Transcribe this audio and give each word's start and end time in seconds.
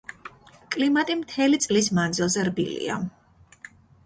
კლიმატი 0.75 1.15
მთელი 1.19 1.59
წლის 1.67 1.91
მანძილზე 1.99 2.47
რბილია. 2.49 2.97